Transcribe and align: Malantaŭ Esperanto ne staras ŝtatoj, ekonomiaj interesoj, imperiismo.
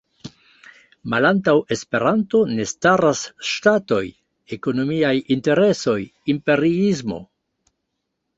Malantaŭ 1.13 1.53
Esperanto 1.75 2.41
ne 2.59 2.65
staras 2.71 3.21
ŝtatoj, 3.51 4.01
ekonomiaj 4.59 5.13
interesoj, 5.37 5.99
imperiismo. 6.35 7.21